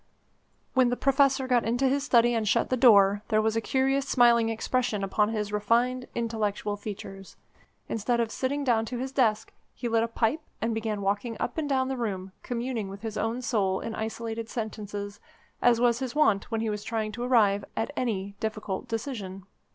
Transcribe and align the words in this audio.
When 0.73 0.89
the 0.89 0.97
Professor 0.97 1.45
got 1.47 1.63
into 1.63 1.87
his 1.87 2.03
study 2.03 2.33
and 2.33 2.47
shut 2.47 2.71
the 2.71 2.75
door, 2.75 3.21
there 3.27 3.39
was 3.39 3.55
a 3.55 3.61
curious 3.61 4.07
smiling 4.07 4.49
expression 4.49 5.03
upon 5.03 5.29
his 5.29 5.53
refined, 5.53 6.07
intellectual 6.15 6.75
features. 6.75 7.35
Instead 7.87 8.19
of 8.19 8.31
sitting 8.31 8.63
down 8.63 8.83
to 8.85 8.97
his 8.97 9.11
desk, 9.11 9.53
he 9.75 9.87
lit 9.87 10.01
a 10.01 10.07
pipe 10.07 10.39
and 10.59 10.73
began 10.73 11.03
walking 11.03 11.37
up 11.39 11.55
and 11.59 11.69
down 11.69 11.87
the 11.87 11.97
room, 11.97 12.31
communing 12.41 12.89
with 12.89 13.03
his 13.03 13.15
own 13.15 13.43
soul 13.43 13.79
in 13.79 13.93
isolated 13.93 14.49
sentences, 14.49 15.19
as 15.61 15.79
was 15.79 15.99
his 15.99 16.15
wont 16.15 16.49
when 16.49 16.61
he 16.61 16.69
was 16.71 16.83
trying 16.83 17.11
to 17.11 17.21
arrive 17.21 17.63
at 17.77 17.91
any 17.95 18.33
difficult 18.39 18.87
decision. 18.87 19.45